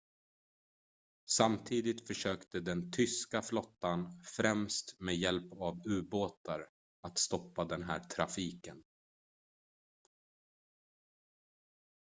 [1.29, 6.67] samtidigt försökte den tyska flottan främst med hjälp av u-båtar
[7.01, 8.83] att stoppa den här trafiken